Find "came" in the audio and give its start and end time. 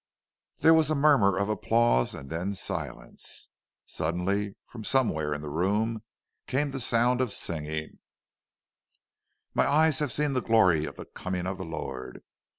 6.47-6.71